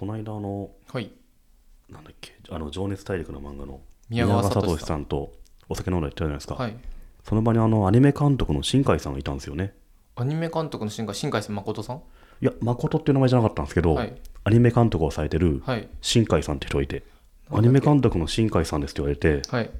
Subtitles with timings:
[0.00, 1.10] この間あのはい。
[1.90, 4.86] なんだっけあの情熱大陸の漫画の宮川聡聡さん。
[4.86, 5.30] さんと
[5.68, 6.76] お酒飲んだ言ってたじゃないですか、はい。
[7.22, 9.74] その場にあのアニメ監督の新海さんがいたんですよね。
[10.16, 11.96] アニメ監督の新海新海誠さん？
[12.40, 14.14] いや誠っていう名前じゃなかったんですけど、はい。
[14.44, 15.86] アニメ監督をされてるはい。
[16.00, 17.02] 新海さんって人がいて、
[17.50, 19.70] アニメ監督の新海さんですって言われてはい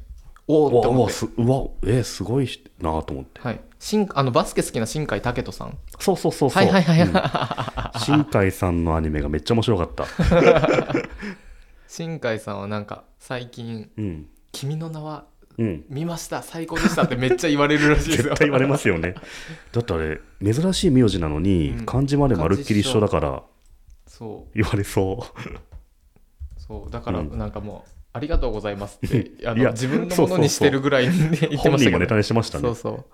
[0.51, 1.13] おおって思って。
[1.13, 2.49] すうわえーすごい
[2.81, 3.41] なと思って。
[3.41, 3.61] はい。
[3.79, 5.79] 新あのバスケ好きな新海武人さん。
[5.99, 8.01] そうそうそうそう、はいはいはいうん。
[8.01, 10.07] 新海さんのアニメがめっちゃ面白かった。
[11.89, 15.25] 新海さんはなんか最近うん「君の名は
[15.59, 15.85] うん。
[15.89, 18.25] 見ました最高でした」ってめっちゃ言われるらしいですよ。
[18.25, 19.15] 絶対言われますよね。
[19.73, 21.87] だってあれ珍しい名字なのに、うん。
[21.87, 23.43] 漢字までまるっきり一緒だから
[24.07, 24.59] そう。
[24.59, 25.27] 言われそ
[26.59, 26.91] そう。
[26.91, 27.39] だからうん。
[27.39, 32.63] なんかもう「ありがとうございます」って あいやの自分のものにしてるぐらい言ってま本人もネタにしてましたね。
[32.63, 33.05] そうそう。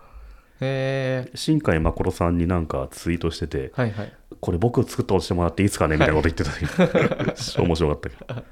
[0.60, 4.12] へえ新海誠さんになんかツイートしててはいはい。
[4.40, 8.44] これ僕作ったとしてもらっていいですかねみたいなこと言ってたけど 面白かったけど。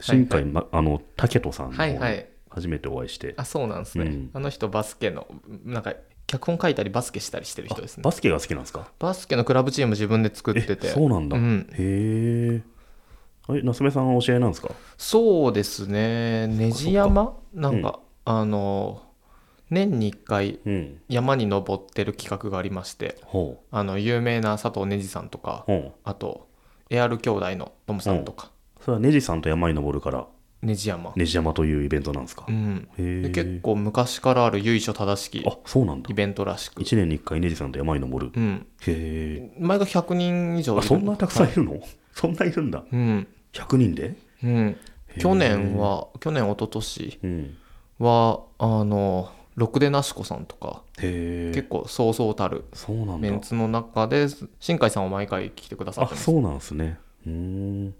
[0.00, 2.26] 新海、ま、あの武人さんのはいはい。
[2.50, 4.30] 初めてお会いして、あそうなんですね、うん。
[4.34, 5.26] あの人バスケの
[5.64, 5.94] なんか
[6.26, 8.02] 脚本書いたりバスケしたりしてる人ですね。
[8.02, 8.90] バスケが好きなんですか？
[8.98, 10.88] バスケのクラブチーム自分で作ってて。
[10.88, 11.66] えそうなんだ、うん。
[11.72, 12.62] へえ
[13.56, 14.70] え夏目さんがお知り合いなんですか？
[14.96, 16.46] そうですね。
[16.46, 19.02] ネジ山なんか、あの
[19.70, 21.00] 年に1回うん。
[21.08, 25.92] 山に登ってる企画がありましてほあの有名な佐藤ねじさんとかうほう。
[26.04, 26.48] あと
[26.90, 30.26] エアル兄弟のトムさんとか、それはネジさんと山に登るから。
[30.60, 36.08] ネジ山、ネジ山というイベントなんですか、うん、で結構昔からある由緒正しきあそうなんだ。
[36.08, 41.56] イベントらしく、1年に1回ネジさんと山に登る、うん、へえ前が100人以上そんなたくさんいはい。
[41.56, 41.80] るの、
[42.12, 42.84] そんないるんだ。
[42.92, 44.16] うん100人で？
[44.42, 44.76] うん、
[45.18, 47.56] 去年は去年一昨年うん。
[47.98, 53.18] はあのろくでなしこさんとかへえ結構そうそうたるそうなんだ。
[53.18, 54.26] メンツの中で
[54.58, 56.24] 新海さんは毎回来てくださっあてます。
[56.24, 56.98] そうなんですね。
[57.26, 57.90] うーん。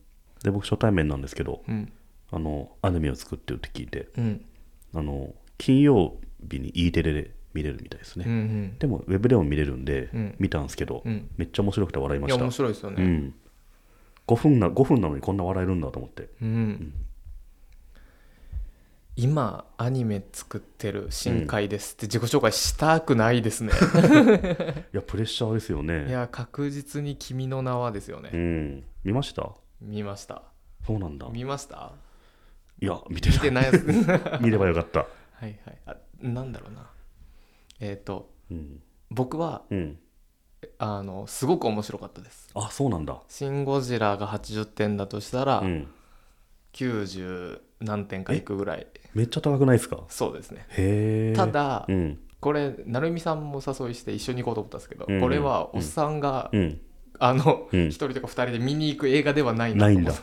[0.43, 1.93] で僕初対面なんですけどうん。
[2.31, 4.45] あのアニメを作ってるって聞いてうん。
[4.95, 6.17] あの金曜
[6.51, 8.79] 日に E テレで見れるみたいですね、うんうん。
[8.79, 10.35] でもウェブでも見れるんで、うん。
[10.39, 11.29] 見たんですけど、うん。
[11.37, 12.37] めっちゃ面白くて笑いました。
[12.37, 13.03] いや面白いですよね。
[13.03, 13.35] うん、
[14.27, 16.29] 5分な5分なのにこんな笑えるんだと思って。
[16.41, 16.95] うん、
[19.17, 23.73] 今アニメ作ってる新海ですって自己紹介したくないですね、
[24.95, 26.09] いやプレッシャーですよね。
[26.09, 28.85] いや確実に「君の名は」ですよね、うん。
[29.05, 29.51] 見ました？
[29.81, 30.43] 見ました。
[30.87, 31.29] そうなんだ。
[31.29, 31.93] 見ました？
[32.81, 33.71] いや見てない。
[33.73, 35.01] 見てない 見ればよかった。
[35.35, 36.89] はいあなんだろうな。
[37.81, 39.99] えっ、とうん、僕はうん、
[40.85, 42.51] あのすごく面白かったです。
[42.55, 45.87] あそうなんだ「シン・ゴジラ」が80点だとしたら、うん。
[46.73, 48.87] 90何点かいくぐらい。
[49.15, 50.01] めっちゃ高くないですか？
[50.09, 50.67] そうですね。
[50.71, 51.37] へえ。
[51.37, 52.19] ただ、うん。
[52.41, 55.21] これ成美さんもお誘いして一緒に行こうと思ったんですけど、うん。
[55.21, 56.81] これはおっさんが、うん。
[57.21, 57.87] あのうん。
[57.89, 60.15] 一、人とか二人で見に行く映画ではないなないんだ。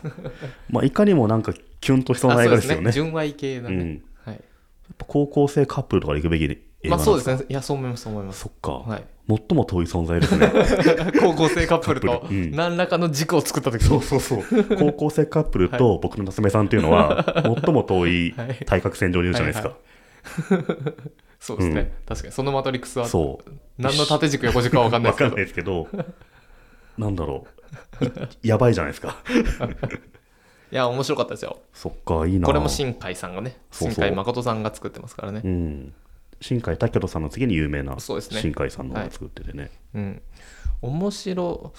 [0.68, 2.92] まあいかにもなんかキュンとしそうな映画ですよね。
[2.92, 4.04] 純愛系だね、うん。
[4.26, 6.58] はい、やっぱ高校生カップルとかで行くべき映
[6.90, 7.46] 画まあなんそうですね。
[7.48, 8.40] いやそう思いますそう思います。
[8.40, 9.04] そっか、はい
[9.38, 10.50] 最も遠い存在ですね。
[11.20, 13.84] 高校生カップルと何らかの軸を作った時。
[13.84, 14.44] そうそうそう。
[14.76, 18.58] 高校生カップルと僕の夏目さんっていうのは最も遠いはい。
[18.66, 19.78] 対角線上にいるじゃないですか、はい
[21.40, 22.32] そうですね、確かに。
[22.32, 23.50] そのマトリックスはそう。
[23.78, 25.84] 何の縦軸横軸か分かんないわですけど。
[25.84, 26.14] かんないですけど
[26.98, 27.46] なんだろ
[28.02, 28.04] う。
[28.42, 29.16] いやばいじゃないですか。
[30.72, 31.58] いや面白かったですよ。
[31.72, 32.46] そっかいいな。
[32.46, 33.90] これも新海さんがねそう。
[33.90, 35.40] 新海誠さんが作ってますからね。
[35.42, 35.94] うん
[36.40, 40.22] 新海武人さんの次に有名な新海さんのが作っててね、うん。
[40.82, 41.72] 面白。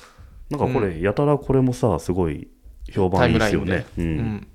[0.50, 2.48] なんかこれ、やたらこれもさすごい
[2.92, 3.86] 評判いいですよね。
[3.98, 4.18] で、ううん。
[4.18, 4.48] ん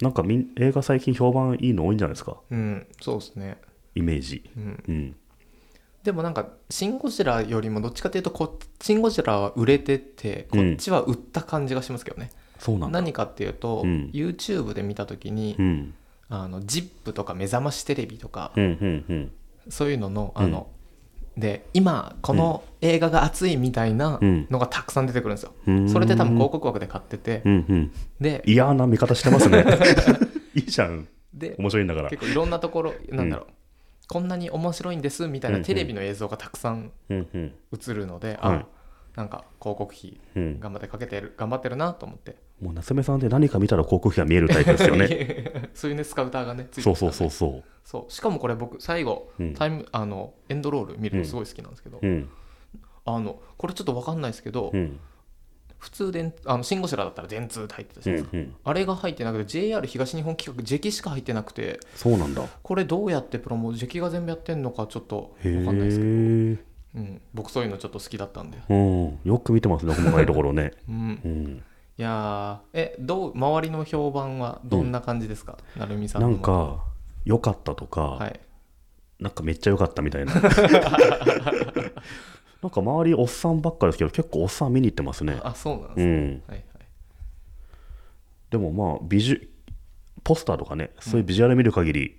[0.00, 2.38] なんかみん映画最近評判いいの多いんじゃないですか？
[2.50, 2.86] うん。
[3.02, 3.58] そうですね。
[3.94, 4.48] イメージ。
[4.56, 4.84] うん。
[4.88, 5.16] うん。
[6.04, 13.00] でもなんか「シン・ゴジラ」よりもどっちかというとこ「シン・ゴジラ」は売れててこっちは売った感じがしますけどね、そうなんだ。
[13.00, 14.10] 何かっていうと、うん。
[14.14, 15.94] YouTube で見た時にう、ん。
[16.30, 19.32] あの ZIP とか目覚ましテレビとか、うんうんうん
[19.70, 20.66] そういうののあの、
[21.36, 24.46] で今この映画が熱いみたいなうん。
[24.50, 25.88] のがたくさん出てくるんですよ、うん。
[25.88, 27.42] それで多分広告枠で買ってて、
[28.20, 29.64] で嫌な見方してますね。
[30.54, 31.08] いいじゃん。
[31.32, 32.10] で面白いんだから。
[32.10, 33.46] 結構いろんなところなんだろう、
[34.08, 37.52] こんなに面白いんですみたいなんテレビの映像がたくさん映
[37.94, 38.38] るので、はい。
[38.56, 38.66] あ
[39.16, 40.60] なんか広告費うん。
[40.60, 42.36] 頑張ってかけてる頑張ってるなと思って。
[42.60, 45.70] もう夏目さんって何か見たら広告費が見えるタイプですよね。
[45.74, 48.12] そういうねスカウターがねついてそうるからねそうそうそそう。
[48.12, 49.54] しかもこれ僕最後、うん。
[49.54, 52.28] タイムあのエンドロール見るのすごい好きなんですけど、ううん。
[53.04, 54.98] あのこれちょっと分かんないですけど、うん。
[55.78, 58.54] 普通であのシン・ゴジラだったら電通って入ってたじうゃないですか、んうん。
[58.64, 62.46] あれが入ってなくて JR 東日本企画ジェキしか入ってなくてそうなんだ。
[62.62, 66.59] これどうやってプロモジェキが全部やってんのかちょっとへ分かんないですけど、
[67.50, 69.18] 僕そういうのちょっと好きだったんで、うん。
[69.24, 70.72] よく見てますね細かいところね。
[70.88, 71.62] うん、うん。
[71.98, 76.84] いやーえどう周りの評判はどんな感じですか、なるみさんなのんか
[77.24, 78.40] 良かったとか、はい。
[79.18, 80.32] なんかめっちゃ良かったみたいな。
[82.62, 85.40] なんか周りおっさんばっかですけど結構おっさん見に行ってますね。
[85.42, 86.20] あそうなんですね、うん。
[86.22, 86.64] はいはい。
[88.50, 89.48] でもまあビジュ
[90.22, 92.16] ポスターとかねそういうビジュアル見る限り、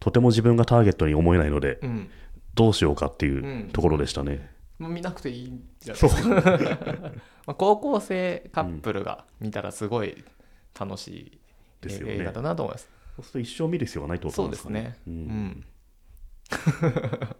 [0.00, 2.10] とても自分がターゲットに思えないのでうん。
[2.54, 3.70] どうしようかっていううん。
[3.72, 6.02] ところでしたね、見なくていいんじゃない？
[6.02, 6.28] ですか
[7.46, 10.24] まあ高校生カップルが見たらすごい
[10.78, 11.38] 楽しい
[11.80, 12.14] ですよね。
[12.14, 14.82] 映画だなと思います、そうすると一生見る必要がないってことそうなんですかね。
[14.82, 15.06] ですね。
[15.06, 15.16] ううん。
[15.26, 15.64] ん、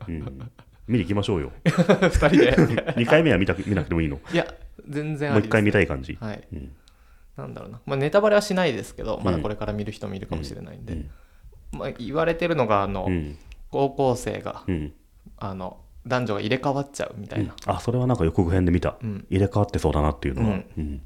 [0.09, 0.51] うん。
[0.87, 1.53] 見に行きましょうよ。
[1.65, 2.57] 二人で。
[2.97, 4.19] 2回目は見たく見なくてもいいの？
[4.33, 4.47] いや
[4.89, 6.43] 全然あう一回見たい感じ、はい。
[6.53, 6.73] うん。
[7.37, 11.11] なんだろうな、まあ、ネタバレはしないですけどまだこれから見る人もいるかもしれないんで、うん。
[11.79, 13.37] まあ、言われてるのがあの、うん。
[13.71, 14.93] 高校生がうん。
[15.37, 19.27] あの男女が入れ替わっちゃうみたいな、あそれはなんか予告編で見た、うん。
[19.31, 20.65] 入れ替わってそうだなっていうのは、うん。
[20.77, 21.03] うん。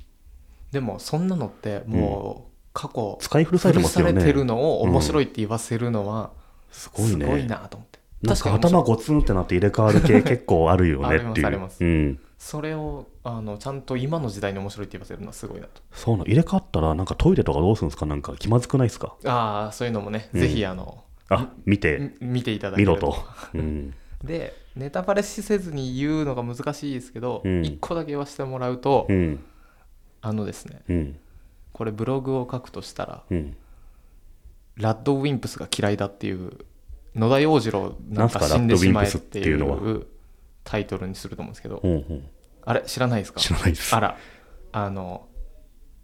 [0.71, 4.13] でもそんなのってもう過去使い古されてますよね。
[4.13, 6.31] れてるのを面白いって言わせるのは
[6.71, 7.17] すごい
[7.47, 11.27] なと思って、なんか頭ゴツンってなって入れ替わる系結構あるよねっていう。
[11.27, 11.85] ありますあります。
[11.85, 15.83] うん、それをあのちゃんと今の時代に面白いって言わせるのはすごいなと。
[15.93, 16.27] そうなの。
[16.27, 18.07] 入れ替わったらなんかトイレとかどうするんですか？
[18.07, 19.15] なんか気まずくないですか？
[19.25, 20.41] ああそういうのもね、うん。
[20.41, 22.13] ぜひあのあ見て。
[22.21, 23.17] み見ていただける見ろと、
[23.55, 27.65] うん、 でネタバレしせずに言うのが難しいですけど、うん。
[27.65, 29.45] 一個だけ言わせてもらうと、うん。
[30.21, 31.17] あのですねうん。
[31.73, 33.57] これブログを書くとしたらうん。
[34.77, 36.53] ラッドウィンプスが嫌いだっていう
[37.15, 40.07] 野田洋次郎なんか死んでしまえっていいう
[40.65, 41.91] タイトルにすると思うんですけど、うん。
[41.93, 42.29] うん
[42.65, 43.41] あれ知らないですか？
[43.41, 43.93] 知らないです。
[43.93, 44.17] あら
[44.71, 45.27] あの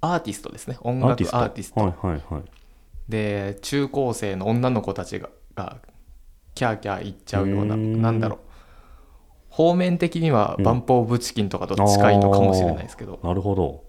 [0.00, 0.76] アーティストですね。
[0.80, 1.80] 音楽アーティスト？
[1.80, 2.42] はいはいはい。
[3.08, 5.78] で中高生の女の子たちがが
[6.56, 8.02] キャーキャー言っちゃうようなうーん。
[8.02, 8.47] なんだろう
[9.58, 10.64] 方面的にはうん。
[10.64, 13.82] バンプ・オブ・チキンとかと近いのかもしれないですけど、なるほど。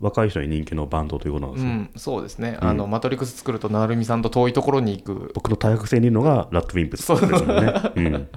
[0.00, 2.68] 若い人に人気のバンドということなんですね、うん、そうですね、うん。
[2.68, 5.30] あのマトリックス作ると成美さんと遠いところに行く。
[5.34, 8.28] 僕の大学生にいるのがラッドウィンプスですもんね、うん、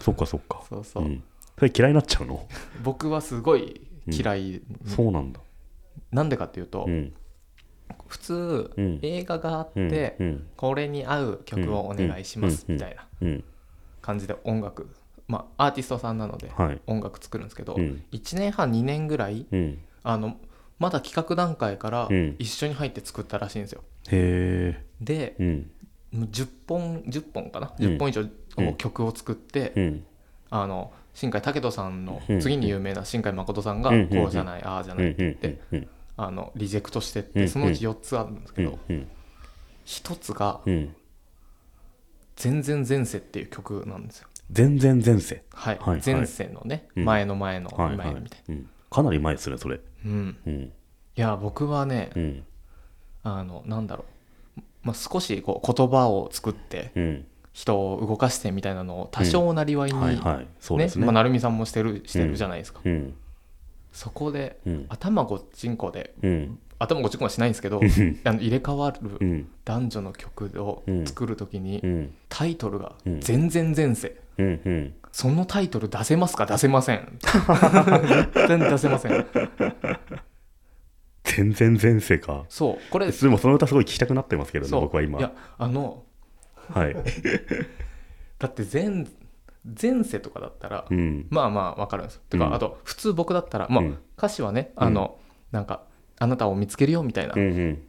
[0.00, 0.62] そっかそっか。
[0.68, 1.22] そうそう、ん、
[1.58, 2.46] それ嫌いになっちゃうの？
[2.84, 5.40] 僕はすごい嫌い、そうなんだ。
[6.12, 7.14] なんでかっていうと、うん。
[8.06, 8.98] 普通、うん。
[9.02, 9.88] 映画があっうん。
[9.88, 10.46] て、うん。
[10.56, 12.74] これに合う曲をお願いしますうん。
[12.74, 13.44] みたいなうん
[14.02, 14.88] 感じで音楽
[15.28, 16.80] まあアーティストさんなのではい。
[16.86, 18.02] 音楽作るんですけど、うん。
[18.12, 19.78] 1年半2年ぐらいうん。
[20.02, 20.36] あの
[20.78, 22.36] まだ企画段階からうん。
[22.38, 23.82] 一緒に入って作ったらしいんですよ。
[24.10, 25.70] うん。
[26.12, 27.72] もう10本10本かな？
[27.78, 27.84] うん。
[27.84, 28.24] 10本以上
[28.78, 30.04] 曲を作って、うん。
[30.50, 32.40] あの新海武人さんのうん。
[32.40, 34.08] 次に有名な新海誠さんがうん。
[34.08, 37.32] こうじゃないああじゃうんないって言ってあのリジェクトしてっうん。
[37.32, 39.06] てそのうち4つあるんですけどうん。
[39.84, 40.94] 1つがうん
[42.36, 45.42] 「全然前世」っていう曲なんですよ全然前世。
[45.52, 45.78] はい。
[45.78, 46.02] はいはい。
[46.04, 47.04] 前世のねうん。
[47.04, 48.68] 前の前の前のみたいうん。
[48.90, 49.76] かなり前ですねそれ。
[49.76, 50.36] なうん。
[50.46, 50.62] うん。
[50.62, 52.44] いや僕はねうん。
[53.22, 54.04] あのなんだろ
[54.56, 54.60] う。
[54.82, 57.26] まあ少しこう言葉を作ってうん。
[57.52, 60.46] 人を動かしてみたいなのを多少なりわいにはいはい。
[60.60, 61.00] そうですね。
[61.06, 62.80] ねまあ成美さんもしてるしてるじゃないですか。
[62.84, 63.14] うん。
[63.92, 64.86] そこでうん。
[64.88, 66.58] 頭ごっちんこでうん。
[66.78, 68.20] 頭ごっちんこはしないんですけどうん。
[68.24, 69.48] あの入れ替わるうん。
[69.64, 72.14] 男女の曲を作るときにうん。
[72.28, 74.94] タイトルがうん「全然前世」うんうん。
[75.12, 76.46] そのタイトル出せますか？
[76.46, 77.18] 出せません。
[77.20, 79.26] 絶対出せません。
[81.24, 82.44] 全然前世か。
[82.48, 82.90] そう。
[82.90, 86.04] これでもその歌すごい聴きたくなってますけどね僕はい今やあの
[86.70, 86.96] はい。
[88.38, 89.06] だって前
[89.80, 91.26] 前世とかだったらうん。
[91.30, 92.22] まあまあ分かるんですよ。
[92.30, 92.48] てうん。
[92.48, 93.98] かあと普通僕だったらまあうん。
[94.16, 95.18] 歌詞はねあの
[95.50, 95.82] なんか
[96.18, 97.34] あなたを見つけるよみたいな。
[97.34, 97.82] うんうん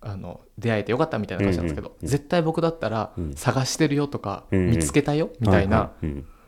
[0.00, 3.34] あの出会えてよかったみたいな歌詞なんですけど、絶対僕だったら、うん。
[3.34, 5.92] 探してるよとか、見つけたよみたいな、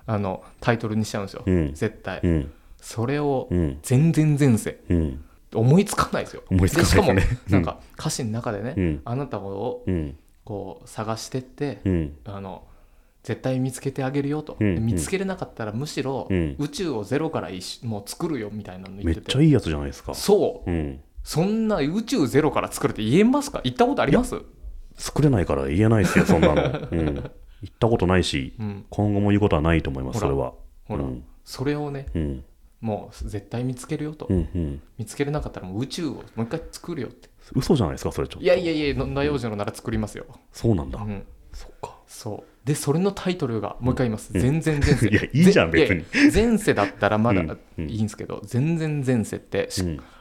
[0.07, 1.75] あのタイトルにしちゃうんですよ、うん。
[1.75, 2.53] 絶対、うん。
[2.77, 3.79] それをうん。
[3.83, 4.79] 全然前世。
[4.89, 5.25] うん。
[5.53, 6.43] 思いつかないですよ。
[6.49, 6.91] 思いつかない。
[6.91, 7.15] しかも
[7.49, 9.03] なんか歌詞の中でね、うん。
[9.05, 10.17] あなたをうん。
[10.45, 12.17] こう探してって、うん。
[12.25, 12.65] あの
[13.23, 16.57] 絶対見つけてあげるよと、見つけれなかったらむしろ、うん。
[16.59, 17.51] 宇宙をゼロから
[17.83, 20.15] もう作るよみたいなの言めってってちゃいいやつじゃないですか。
[20.15, 20.71] そう。
[20.71, 23.61] うんそんな宇宙ゼロから作るって言えますか？
[23.63, 24.35] 言ったことあります？
[24.97, 26.63] 作れないから言えないですよそんなの。
[26.91, 27.05] うん。
[27.05, 27.23] 言っ
[27.79, 28.85] たことないしうん。
[28.91, 30.55] 今後も言うことはないと思いますそれは。
[30.87, 31.25] ほら、うん。
[31.45, 32.45] それをねうん。
[32.81, 34.81] もう絶対見つけるよと、うんうん。
[34.99, 37.29] 見つけれなかったらもう宇宙をもう一回作るよって。
[37.55, 38.43] 嘘じゃないですかそれちょっと。
[38.43, 40.99] いやいやいや野田洋次郎なら作りますよ、そうなんだ。
[41.01, 41.23] うん、
[41.53, 41.97] そっか。
[42.09, 42.67] そう。
[42.67, 44.41] でそれのタイトルがもう一回言います、うん。
[44.41, 45.07] 全然前世。
[45.11, 46.33] いやいいじゃんぜ別に。
[46.35, 47.59] 前世だったらまだうん。
[47.79, 47.89] うん。
[47.89, 49.69] いいんですけど、全然前世って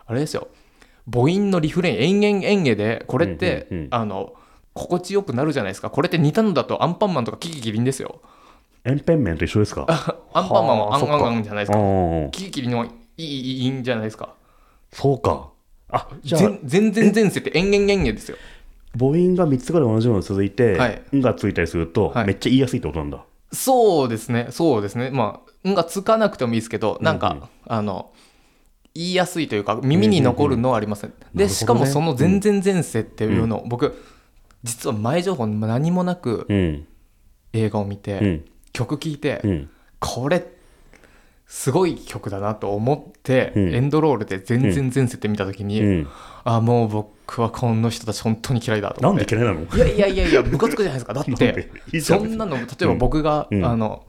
[0.06, 0.48] あれですよ
[1.12, 3.90] 母音のリフレイン延々延々でこれって、うんうんうん。
[3.92, 4.34] あの
[4.74, 5.90] 心地よくなるじゃないですか。
[5.90, 8.22] これって似たのだとアンパンマンとかキキキリンですよ。
[8.86, 9.86] エンペンメンと一緒ですか？
[10.34, 11.80] アンパンマンもはアンアンアンじゃないですか。
[12.32, 13.26] キキキリンはいい
[13.64, 14.34] いいんじゃないですか。
[14.94, 15.50] そうか。
[15.92, 18.38] あじゃあ全全然前世って延々延々ですよ。
[18.98, 22.26] 母音が3つぐらい同じようなの続いてはい「ん」がついたりするとはい。
[22.28, 23.24] めっちゃ言いやすいってことなんだ。
[23.52, 25.10] そうですねそうですね。
[25.12, 27.44] まあ「ん」がつかなくてもいいですけどなんか、うんうん。
[27.68, 28.12] あの
[28.96, 31.48] 言いやすいというか耳に残るのはありません、なるほどね。
[31.48, 33.96] でしかもその全然前世っていうのを、僕
[34.64, 36.86] 実は前情報何もなくうん。
[37.52, 38.46] 映画を見て、うん。
[38.74, 39.70] 曲聴いて、うん。
[40.00, 40.46] これ
[41.48, 43.74] すごい曲だなと思って、うん。
[43.74, 46.08] エンドロールで全然前世って見た時に、うん。
[46.44, 49.36] あもう僕はこの人たち本当に嫌いだとなん思って。
[49.36, 49.66] で嫌いなの？
[49.76, 51.14] いやいやいやいやムカつくじゃないですか。
[51.14, 53.66] だっなんてそんなの例えば僕が、うん。
[53.66, 54.04] あの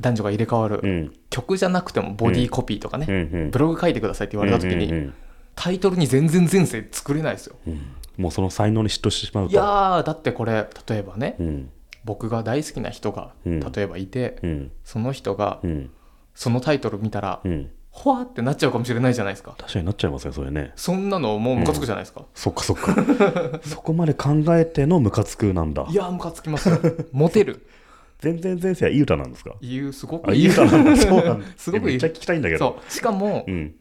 [0.00, 1.12] 男女が入れ替わる、うん。
[1.30, 3.50] 曲じゃなくてもボディーコピーとかね、うんうん。
[3.50, 5.14] ブログ書いてくださいって言われた時に、うんうん
[5.58, 7.56] タイトルに全然前世作れないですよ。
[7.66, 7.72] うん。
[7.72, 7.80] うん
[8.18, 9.52] もうその才能に嫉妬してしまうと。
[9.52, 11.70] いやーだってこれ例えばね、うん。
[12.04, 13.60] 僕が大好きな人がうん。
[13.60, 14.72] 例えばいて、うん。
[14.84, 15.90] その人がうん。
[16.34, 17.70] そのタイトル見たら、うん。
[17.90, 19.54] ほわってなっちゃうかもしれないじゃないですか。
[19.58, 20.72] 確かになっちゃいますねそれね。
[20.76, 22.94] そんなのもうムカつくじゃないですか、そっかそっか。
[23.64, 25.86] そこまで考えてのムカつくなんだ。
[25.88, 26.78] いやームカつきますよ。
[27.12, 27.66] モテる
[28.26, 29.54] 全然前世はいい歌なんですか？
[29.60, 30.96] いうすごくあいい歌なんだ。
[30.96, 31.46] そうなんだ。
[31.56, 31.94] すごくいい。
[31.94, 32.80] めっちゃ聞きたいんだけど。
[32.80, 32.92] そう。
[32.92, 33.74] しかも、うん。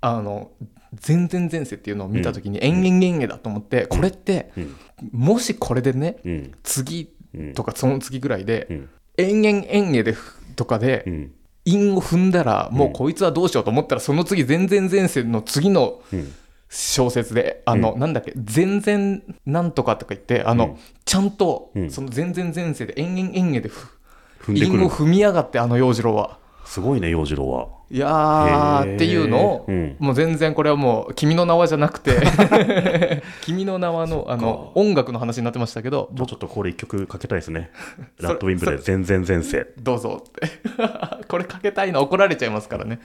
[0.00, 0.50] あの
[0.94, 4.76] 全然前世っていうのを見た時に延々延々だと思って、これってうん。
[5.12, 6.52] もしこれでねうん。
[6.62, 7.52] 次うん。
[7.52, 8.88] とかその次ぐらいでうん。
[9.18, 11.32] 延々延々でふとかでうん。
[11.66, 16.32] 韻を踏んだらもうこいつはどうしようと思ったらその次全然前世の次のうん
[16.76, 20.76] 小説であの、なんだっけ全然なんとかとか言ってあの、うん。
[21.04, 21.90] ちゃんとうん。
[21.90, 23.96] その全然前世で延々延々でふ
[24.40, 24.78] 踏んでくる。
[24.80, 26.38] 韻を踏みやがってあの洋次郎は。
[26.64, 27.68] すごいね洋次郎は。
[27.92, 28.92] いやへー。
[28.92, 29.96] ーっていうのを、うん。
[30.00, 32.10] もう全然これはもう「君の名は」じゃなくて
[33.42, 37.70] 「君の名はの」あの音楽の話になってましたけどじゃあちょっとこれ一曲かけたいですね。
[38.20, 39.68] ラッドウィンプで全然前世。
[39.78, 40.48] どうぞって。
[41.28, 42.98] これかけたいの怒られちゃいますからね